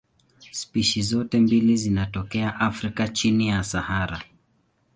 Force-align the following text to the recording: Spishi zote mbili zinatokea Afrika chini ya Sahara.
Spishi 0.51 1.01
zote 1.01 1.39
mbili 1.39 1.77
zinatokea 1.77 2.59
Afrika 2.59 3.07
chini 3.07 3.47
ya 3.47 3.63
Sahara. 3.63 4.21